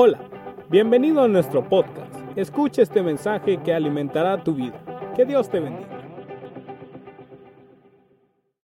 [0.00, 0.20] Hola,
[0.70, 2.14] bienvenido a nuestro podcast.
[2.36, 4.80] Escucha este mensaje que alimentará tu vida.
[5.16, 5.88] Que Dios te bendiga.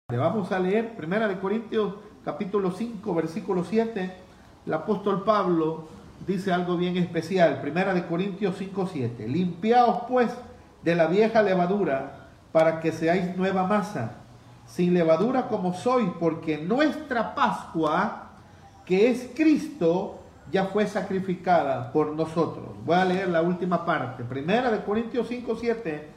[0.09, 4.13] Vamos a leer Primera de Corintios capítulo 5 versículo 7.
[4.67, 5.87] El apóstol Pablo
[6.27, 7.61] dice algo bien especial.
[7.61, 9.29] Primera de Corintios 5, 7.
[9.29, 10.33] Limpiaos pues
[10.83, 14.17] de la vieja levadura para que seáis nueva masa,
[14.67, 18.33] sin levadura como sois, porque nuestra Pascua,
[18.85, 20.20] que es Cristo,
[20.51, 22.67] ya fue sacrificada por nosotros.
[22.85, 24.25] Voy a leer la última parte.
[24.25, 26.09] Primera de Corintios 5, 7.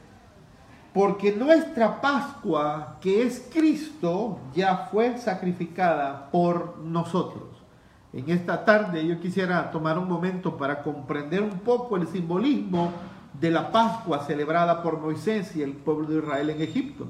[0.92, 7.42] Porque nuestra Pascua, que es Cristo, ya fue sacrificada por nosotros.
[8.12, 12.92] En esta tarde yo quisiera tomar un momento para comprender un poco el simbolismo
[13.40, 17.08] de la Pascua celebrada por Moisés y el pueblo de Israel en Egipto.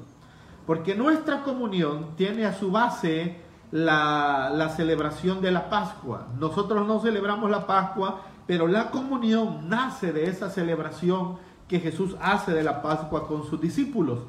[0.65, 6.27] Porque nuestra comunión tiene a su base la, celebración de la Pascua.
[6.39, 12.53] Nosotros no celebramos la Pascua, pero la comunión nace de esa celebración que Jesús hace
[12.53, 14.19] de la Pascua con sus discípulos.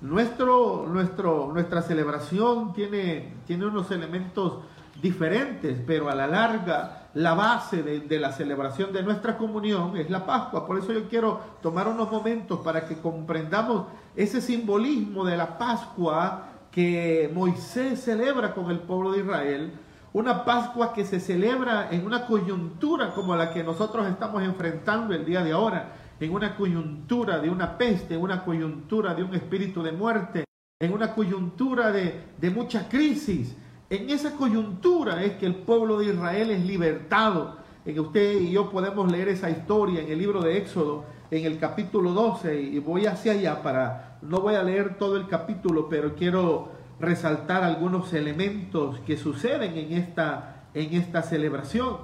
[0.00, 4.58] Nuestro, nuestro, nuestra celebración tiene, tiene unos elementos
[5.00, 10.10] diferentes, pero a la larga la base de, de, la celebración de nuestra comunión es
[10.10, 10.66] la Pascua.
[10.66, 13.86] Por eso yo quiero tomar unos momentos para que comprendamos
[14.16, 19.72] ese simbolismo de la Pascua que Moisés celebra con el pueblo de Israel,
[20.12, 25.24] una Pascua que se celebra en una coyuntura como la que nosotros estamos enfrentando el
[25.24, 29.84] día de ahora, en una coyuntura de una peste, en una coyuntura de un espíritu
[29.84, 30.44] de muerte,
[30.80, 33.56] en una coyuntura de, de mucha crisis.
[33.88, 37.58] En esa coyuntura es que el pueblo de Israel es libertado.
[37.84, 41.04] En que usted y yo podemos leer esa historia en el libro de Éxodo,
[41.36, 45.26] en el capítulo 12, y voy hacia allá para no voy a leer todo el
[45.26, 46.68] capítulo, pero quiero
[47.00, 51.96] resaltar algunos elementos que suceden en esta, en esta celebración.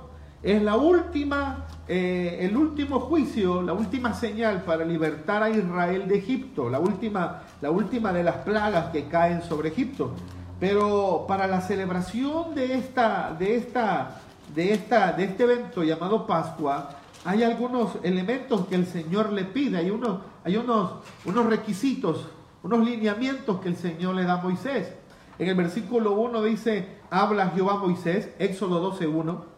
[0.42, 6.18] Es la última, eh, el último juicio, la última señal para libertar a Israel de
[6.18, 10.12] Egipto, la última, la última de las plagas que caen sobre Egipto.
[10.58, 14.20] Pero para la celebración de esta, de esta,
[14.54, 19.78] de esta, de este evento llamado Pascua, hay algunos elementos que el Señor le pide,
[19.78, 20.92] hay unos, hay unos,
[21.24, 22.26] unos requisitos,
[22.62, 24.92] unos lineamientos que el Señor le da a Moisés.
[25.38, 29.50] En el versículo 1 dice, habla Jehová a Moisés, Éxodo 12, 1.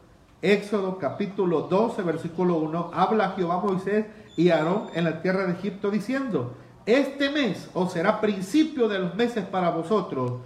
[0.42, 4.06] Éxodo capítulo 12, versículo 1, habla Jehová a Moisés
[4.36, 9.14] y Aarón en la tierra de Egipto diciendo, este mes os será principio de los
[9.14, 10.40] meses para vosotros,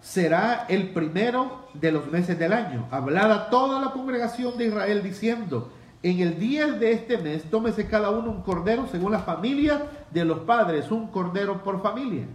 [0.00, 2.86] será el primero de los meses del año.
[2.92, 5.70] Hablada toda la congregación de Israel diciendo,
[6.02, 10.24] en el día de este mes, tómese cada uno un cordero según la familia de
[10.24, 12.26] los padres, un cordero por familia.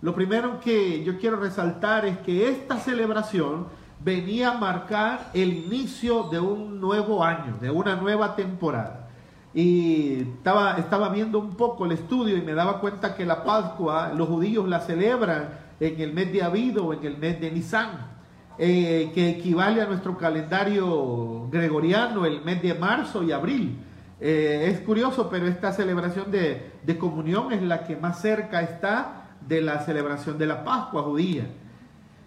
[0.00, 3.66] Lo primero que yo quiero resaltar es que esta celebración
[4.00, 9.08] venía a marcar el inicio de un nuevo año, de una nueva temporada.
[9.52, 14.12] Y estaba, estaba viendo un poco el estudio y me daba cuenta que la Pascua,
[14.14, 15.48] los judíos la celebran
[15.80, 18.17] en el mes de Abido o en el mes de Nisan.
[18.60, 23.78] Eh, que equivale a nuestro calendario gregoriano, el mes de marzo y abril.
[24.20, 29.28] Eh, es curioso, pero esta celebración de, de, comunión es la que más cerca está
[29.46, 31.46] de la celebración de la Pascua judía.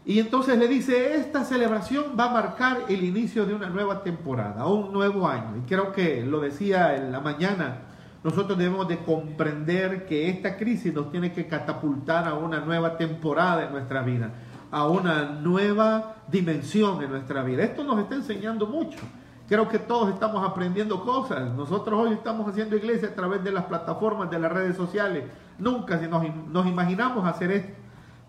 [0.05, 4.65] Y entonces le dice, esta celebración va a marcar el inicio de una nueva temporada,
[4.67, 5.57] un nuevo año.
[5.57, 7.79] Y creo que lo decía en la mañana,
[8.23, 13.65] nosotros debemos de comprender que esta crisis nos tiene que catapultar a una nueva temporada
[13.65, 14.31] en nuestra vida
[14.71, 17.63] a una nueva dimensión en nuestra vida.
[17.63, 18.99] Esto nos está enseñando mucho.
[19.47, 21.51] Creo que todos estamos aprendiendo cosas.
[21.51, 25.25] Nosotros hoy estamos haciendo iglesia a través de las plataformas, de las redes sociales.
[25.59, 27.80] Nunca nos, nos imaginamos hacer esto.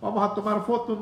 [0.03, 0.99] Vamos a tomar fotos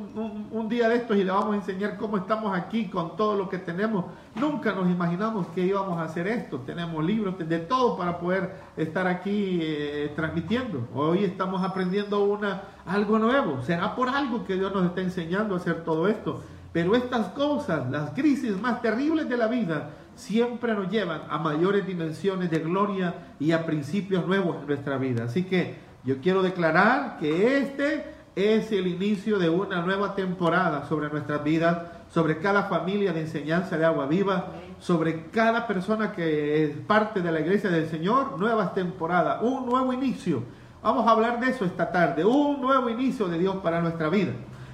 [0.52, 3.48] un, día de estos y le vamos a enseñar cómo estamos aquí con todo lo
[3.48, 4.04] que tenemos.
[4.34, 6.58] Nunca nos imaginamos que íbamos a hacer esto.
[6.58, 10.86] Tenemos libros de todo para poder estar aquí eh, transmitiendo.
[10.94, 13.62] Hoy estamos aprendiendo una, algo nuevo.
[13.62, 16.42] Será por algo que Dios nos está enseñando a hacer todo esto.
[16.70, 21.86] Pero estas cosas, las crisis más terribles de la vida, siempre nos llevan a mayores
[21.86, 25.24] dimensiones de gloria y a principios nuevos en nuestra vida.
[25.24, 31.08] Así que yo quiero declarar que este es el inicio de una nueva temporada sobre
[31.08, 31.78] nuestras vidas,
[32.12, 37.32] sobre cada familia de enseñanza de agua viva, sobre cada persona que es parte de
[37.32, 40.42] la iglesia del Señor, nuevas temporadas, un nuevo inicio.
[40.82, 44.32] Vamos a hablar de eso esta tarde, un nuevo inicio de Dios para nuestra vida.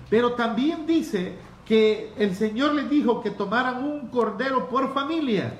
[0.09, 1.35] Pero también dice
[1.67, 5.53] que el Señor les dijo que tomaran un cordero por familia.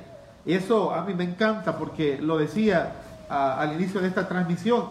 [0.45, 2.93] Eso a mí me encanta porque lo decía
[3.29, 4.85] al inicio de esta transmisión.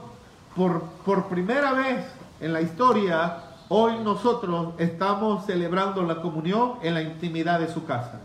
[0.55, 2.05] Por, por primera vez
[2.39, 3.37] en la historia,
[3.69, 8.21] hoy nosotros estamos celebrando la comunión en la intimidad de su casa.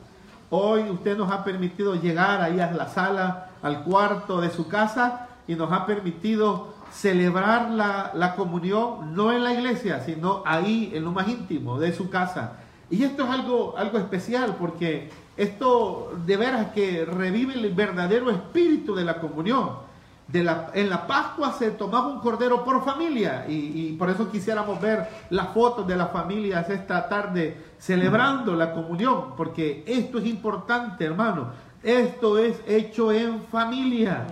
[0.50, 5.28] Hoy usted nos ha permitido llegar ahí a la sala, al cuarto de su casa
[5.46, 11.04] y nos ha permitido celebrar la, la, comunión no en la iglesia, sino ahí en
[11.04, 12.54] lo más íntimo de su casa.
[12.90, 18.96] Y esto es algo, algo especial porque esto de veras que revive el verdadero espíritu
[18.96, 19.89] de la comunión.
[20.30, 24.80] De la, en la Pascua se tomaba un cordero por familia y, por eso quisiéramos
[24.80, 31.04] ver las fotos de las familias esta tarde celebrando la comunión, porque esto es importante,
[31.04, 31.48] hermano.
[31.82, 34.26] Esto es hecho en familia.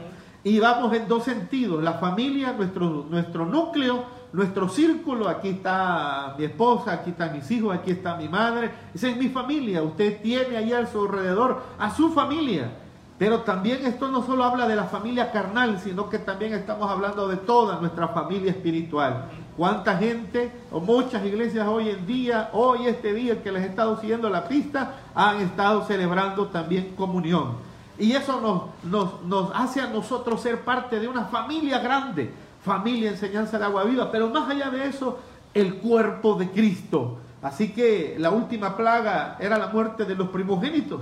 [0.44, 1.82] Y vamos en dos sentidos.
[1.82, 5.28] La familia, nuestro, nuestro núcleo, nuestro círculo.
[5.28, 8.70] Aquí está mi esposa, aquí están mis hijos, aquí está mi madre.
[8.94, 9.82] Esa es mi familia.
[9.82, 12.70] Usted tiene ahí a su alrededor a su familia.
[13.18, 17.26] Pero también esto no solo habla de la familia carnal, sino que también estamos hablando
[17.26, 19.24] de toda nuestra familia espiritual.
[19.56, 24.00] ¿Cuánta gente o muchas iglesias hoy en día, hoy este día que les he estado
[24.00, 27.56] siguiendo la pista, han estado celebrando también comunión?
[27.98, 32.32] Y eso nos, nos, nos hace a nosotros ser parte de una familia grande,
[32.64, 35.18] familia enseñanza de agua viva, pero más allá de eso,
[35.54, 37.18] el cuerpo de Cristo.
[37.42, 41.00] Así que la última plaga era la muerte de los primogénitos.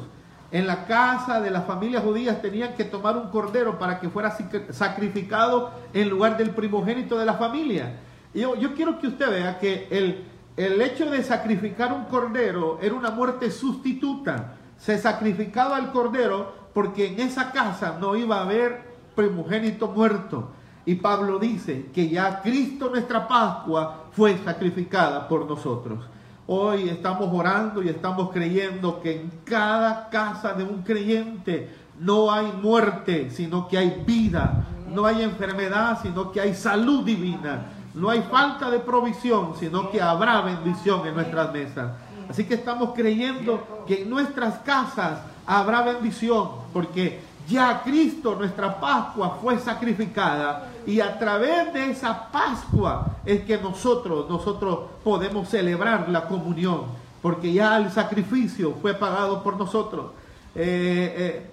[0.52, 4.36] En la casa de las familias judías tenían que tomar un cordero para que fuera
[4.70, 7.98] sacrificado en lugar del primogénito de la familia.
[8.32, 10.24] Yo, yo quiero que usted vea que el,
[10.56, 14.54] el hecho de sacrificar un cordero era una muerte sustituta.
[14.78, 18.82] Se sacrificaba el cordero porque en esa casa no iba a haber
[19.16, 20.50] primogénito muerto.
[20.84, 26.04] Y Pablo dice que ya Cristo nuestra Pascua fue sacrificada por nosotros.
[26.48, 32.52] Hoy estamos orando y estamos creyendo que en cada casa de un creyente no hay
[32.62, 34.64] muerte, sino que hay vida.
[34.88, 37.66] No hay enfermedad, sino que hay salud divina.
[37.94, 41.90] No hay falta de provisión, sino que habrá bendición en nuestras mesas.
[42.28, 49.38] Así que estamos creyendo que en nuestras casas habrá bendición, porque ya Cristo, nuestra Pascua,
[49.40, 56.26] fue sacrificada y a través de esa Pascua es que nosotros, nosotros podemos celebrar la
[56.26, 56.82] comunión,
[57.22, 60.12] porque ya el sacrificio fue pagado por nosotros.
[60.54, 61.50] Eh, eh,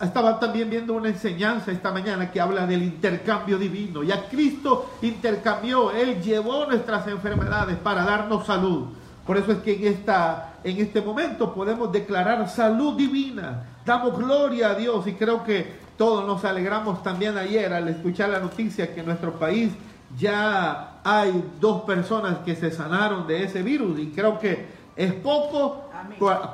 [0.00, 4.02] estaba también viendo una enseñanza esta mañana que habla del intercambio divino.
[4.02, 8.86] Ya Cristo intercambió, Él llevó nuestras enfermedades para darnos salud.
[9.26, 13.71] Por eso es que en, esta, en este momento podemos declarar salud divina.
[13.84, 18.38] Damos gloria a Dios y creo que todos nos alegramos también ayer al escuchar la
[18.38, 19.72] noticia que en nuestro país
[20.16, 25.84] ya hay dos personas que se sanaron de ese virus y creo que es poco,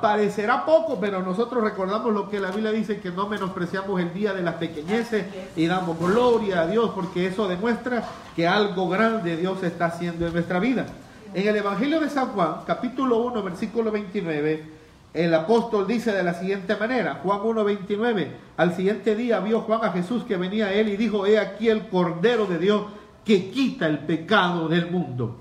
[0.01, 4.33] parecerá poco, pero nosotros recordamos lo que la Biblia dice, que no menospreciamos el día
[4.33, 8.03] de las pequeñeces y damos gloria a Dios porque eso demuestra
[8.35, 10.85] que algo grande Dios está haciendo en nuestra vida.
[11.33, 14.78] En el Evangelio de San Juan, capítulo 1, versículo 29,
[15.13, 18.27] el apóstol dice de la siguiente manera, Juan 1.29,
[18.57, 21.67] al siguiente día vio Juan a Jesús que venía a él y dijo, he aquí
[21.67, 22.83] el Cordero de Dios
[23.25, 25.37] que quita el pecado del mundo.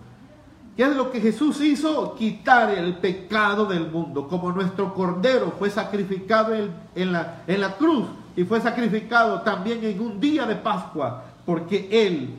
[0.76, 2.14] ¿Qué es lo que Jesús hizo?
[2.14, 4.28] Quitar el pecado del mundo.
[4.28, 8.06] Como nuestro Cordero fue sacrificado en, la, en la cruz
[8.36, 12.30] y fue sacrificado también en un día de Pascua, porque Él,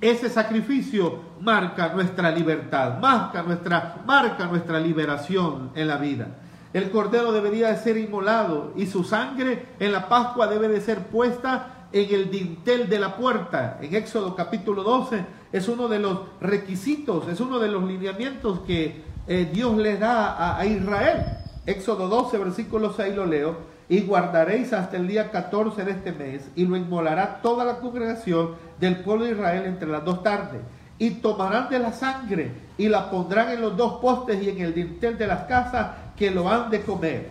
[0.00, 6.28] ese sacrificio marca nuestra libertad, marca nuestra, marca nuestra liberación en la vida.
[6.72, 11.00] El cordero debería de ser inmolado y su sangre en la Pascua debe de ser
[11.08, 13.78] puesta en el dintel de la puerta.
[13.82, 19.02] En Éxodo capítulo 12 es uno de los requisitos, es uno de los lineamientos que
[19.26, 21.24] eh, Dios le da a, a, Israel.
[21.66, 23.72] Éxodo 12, versículo 6 lo leo.
[23.90, 28.52] Y guardaréis hasta el día 14 de este mes y lo inmolará toda la congregación
[28.80, 30.62] del pueblo de Israel entre las dos tardes.
[30.98, 34.72] Y tomarán de la sangre y la pondrán en los dos postes y en el
[34.72, 37.30] dintel de las casas que lo han de comer.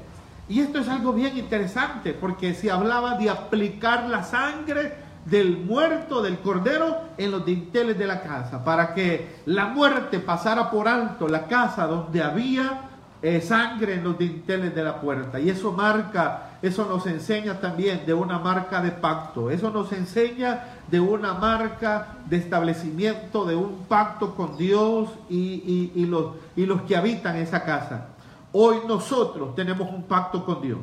[0.50, 4.94] Y esto es algo bien interesante, porque se hablaba de aplicar la sangre
[5.26, 10.70] del muerto, del cordero, en los dinteles de la casa, para que la muerte pasara
[10.72, 12.90] por alto la casa donde había
[13.22, 15.40] eh, sangre en los dinteles de la puerta.
[15.40, 20.64] Y eso marca, eso nos enseña también de una marca de pacto, eso nos enseña
[20.90, 26.82] de una marca de establecimiento, de un pacto con Dios y, y, los, y los
[26.82, 28.08] que habitan esa casa.
[28.54, 30.80] Hoy nosotros tenemos un pacto con Dios.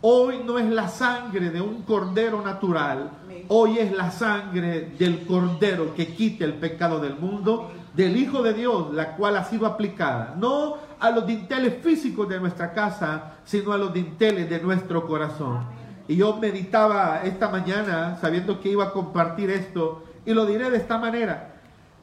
[0.00, 3.10] Hoy no es la sangre de un cordero natural,
[3.48, 8.54] hoy es la sangre del cordero que quita el pecado del mundo, del Hijo de
[8.54, 13.72] Dios, la cual ha sido aplicada, no a los dinteles físicos de nuestra casa, sino
[13.72, 15.64] a los dinteles de nuestro corazón.
[16.08, 20.78] Y yo meditaba esta mañana sabiendo que iba a compartir esto, y lo diré de
[20.78, 21.56] esta manera.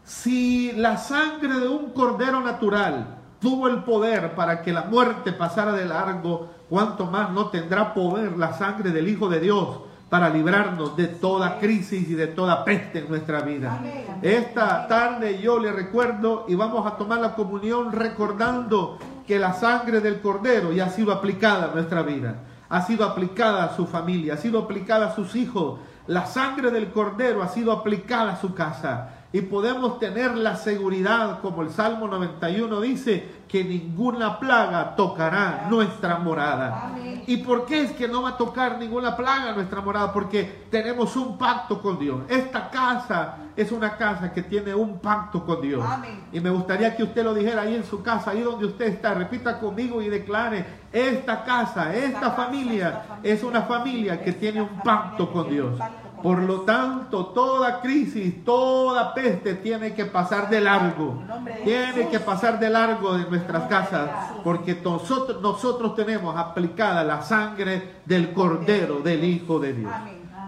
[0.04, 5.74] Si la sangre de un cordero natural tuvo el poder para que la muerte pasara
[5.74, 9.80] de largo, cuanto más no tendrá poder la sangre del Hijo de Dios
[10.10, 13.82] para librarnos de toda crisis y de toda peste en nuestra vida.
[14.22, 20.00] Esta tarde yo le recuerdo y vamos a tomar la comunión recordando que la sangre
[20.00, 22.36] del Cordero ya ha sido aplicada a nuestra vida,
[22.70, 25.80] ha sido aplicada a su familia, ha sido aplicada a sus hijos.
[26.08, 31.42] La sangre del Cordero ha sido aplicada a su casa y podemos tener la seguridad,
[31.42, 36.96] como el Salmo 91 dice, que ninguna plaga tocará nuestra morada.
[37.26, 40.14] ¿Y por qué es que no va a tocar ninguna plaga nuestra morada?
[40.14, 42.22] Porque tenemos un pacto con Dios.
[42.30, 45.86] Esta casa es una casa que tiene un pacto con Dios.
[46.32, 49.14] Y me gustaría que usted lo dijera ahí en su casa, ahí donde usted está.
[49.14, 55.32] Repita conmigo y declare, esta casa, esta familia es una familia que tiene un pacto
[55.32, 55.78] con Dios.
[56.22, 61.22] Por lo tanto, toda crisis, toda peste tiene que pasar de largo.
[61.64, 64.10] Tiene que pasar de largo de nuestras casas,
[64.44, 69.92] porque nosotros, nosotros tenemos aplicada la sangre del Cordero, del Hijo de Dios.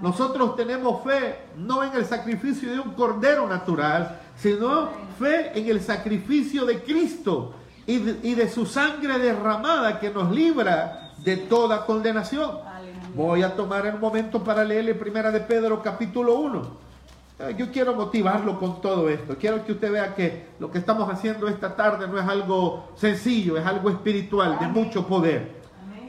[0.02, 5.82] Nosotros tenemos fe no en el sacrificio de un Cordero natural, sino fe en el
[5.82, 7.54] sacrificio de Cristo
[7.86, 12.69] y de, y de su sangre derramada que nos libra de toda condenación.
[13.20, 16.62] Voy a tomar el momento para leerle Primera de Pedro capítulo 1.
[17.40, 19.36] Eh, yo quiero motivarlo con todo esto.
[19.38, 23.58] Quiero que usted vea que lo que estamos haciendo esta tarde no es algo sencillo,
[23.58, 25.52] es algo espiritual, de mucho poder.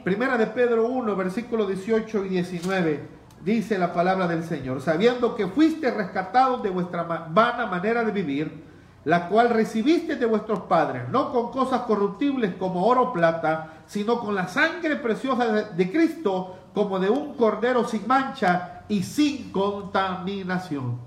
[0.05, 3.01] Primera de Pedro 1, versículos 18 y 19,
[3.43, 8.63] dice la palabra del Señor, sabiendo que fuiste rescatados de vuestra vana manera de vivir,
[9.03, 14.21] la cual recibiste de vuestros padres, no con cosas corruptibles como oro o plata, sino
[14.21, 20.99] con la sangre preciosa de Cristo, como de un cordero sin mancha y sin contaminación.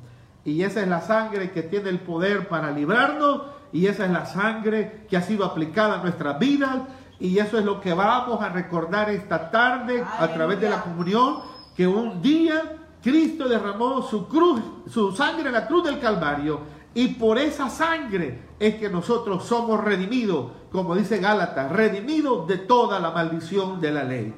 [0.44, 3.42] Y esa es la sangre que tiene el poder para librarnos
[3.72, 6.82] y esa es la sangre que ha sido aplicada a nuestras vidas
[7.18, 11.38] y eso es lo que vamos a recordar esta tarde a través de la comunión,
[11.74, 16.60] que un día Cristo derramó su cruz, su sangre en la cruz del Calvario
[16.94, 23.00] y por esa sangre es que nosotros somos redimidos, como dice Gálatas, redimidos de toda
[23.00, 24.34] la maldición de la ley.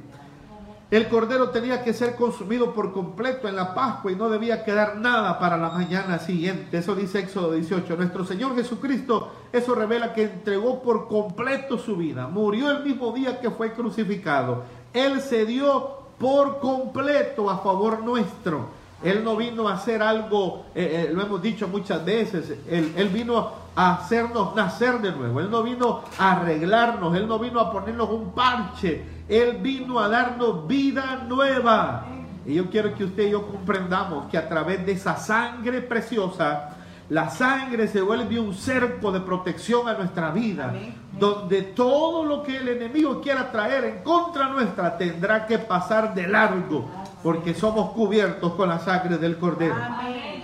[0.88, 4.96] El cordero tenía que ser consumido por completo en la Pascua y no debía quedar
[4.98, 6.78] nada para la mañana siguiente.
[6.78, 7.96] Eso dice Éxodo 18.
[7.96, 12.28] Nuestro Señor Jesucristo, eso revela que entregó por completo su vida.
[12.28, 14.62] Murió el mismo día que fue crucificado.
[14.92, 18.68] Él se dio por completo a favor nuestro.
[19.02, 23.08] Él no vino a hacer algo, eh, eh, lo hemos dicho muchas veces, él, él,
[23.08, 27.70] vino a hacernos nacer de nuevo, Él no vino a arreglarnos, Él no vino a
[27.70, 32.06] ponernos un parche, Él vino a darnos vida nueva.
[32.46, 36.70] Y yo quiero que usted y yo comprendamos que a través de esa sangre preciosa,
[37.10, 40.72] la sangre se vuelve un cerco de protección a nuestra vida,
[41.12, 46.26] donde todo lo que el enemigo quiera traer en contra nuestra tendrá que pasar de
[46.26, 46.88] largo
[47.26, 49.74] porque somos cubiertos con la sangre del Cordero.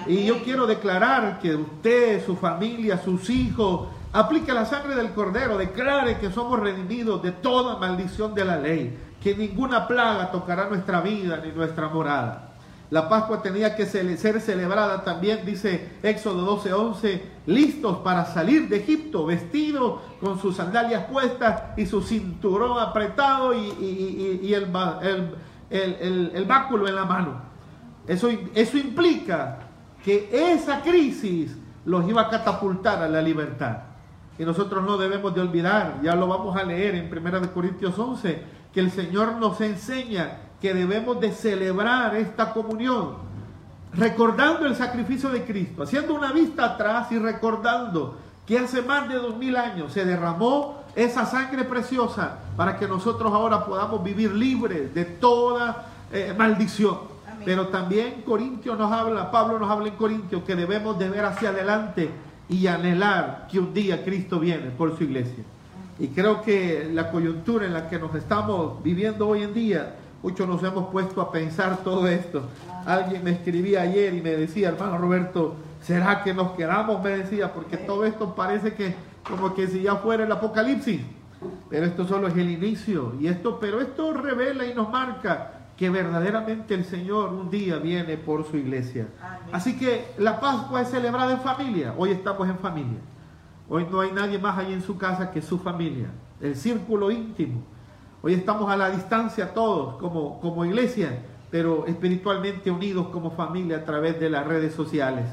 [0.05, 5.57] Y yo quiero declarar que usted, su familia, sus hijos, aplique la sangre del Cordero,
[5.57, 11.01] declare que somos redimidos de toda maldición de la ley, que ninguna plaga tocará nuestra
[11.01, 12.49] vida ni nuestra morada.
[12.91, 19.25] La Pascua tenía que ser celebrada también, dice Éxodo 12:11, listos para salir de Egipto,
[19.25, 24.65] vestidos con sus sandalias puestas y su cinturón apretado y, el,
[25.03, 25.35] el
[25.73, 27.41] el, báculo en la mano.
[28.07, 29.61] Eso, eso implica
[30.05, 33.79] que esa crisis los iba a catapultar a la libertad.
[34.39, 38.43] Y nosotros no debemos de olvidar, ya lo vamos a leer en 1 Corintios 11,
[38.73, 43.17] que el Señor nos enseña que debemos de celebrar esta comunión,
[43.93, 49.17] recordando el sacrificio de Cristo, haciendo una vista atrás y recordando que hace más de
[49.17, 54.95] dos mil años se derramó esa sangre preciosa para que nosotros ahora podamos vivir libres
[54.95, 57.13] de toda eh, maldición.
[57.45, 61.49] Pero también Corintios nos habla, Pablo nos habla en Corintios que debemos de ver hacia
[61.49, 62.11] adelante
[62.49, 65.43] y anhelar que un día Cristo viene por su iglesia.
[65.99, 70.49] Y creo que la coyuntura en la que nos estamos viviendo hoy en día, muchos
[70.49, 72.43] nos hemos puesto a pensar todo esto.
[72.87, 77.03] Alguien me escribía ayer y me decía, hermano Roberto, ¿será que nos quedamos?
[77.03, 78.95] Me decía, porque todo esto parece que
[79.29, 81.01] como que si ya fuera el apocalipsis.
[81.69, 83.15] Pero esto solo es el inicio.
[83.21, 88.17] Y esto, pero esto revela y nos marca que verdaderamente el Señor un día viene
[88.17, 89.09] por su iglesia.
[89.51, 91.95] Así que la Pascua es celebrada en familia.
[91.97, 92.99] Hoy estamos en familia.
[93.69, 96.09] Hoy no hay nadie más ahí en su casa que su familia.
[96.41, 97.63] El círculo íntimo.
[98.23, 103.85] Hoy estamos a la distancia todos como, como iglesia, pero espiritualmente unidos como familia a
[103.85, 105.25] través de las redes sociales.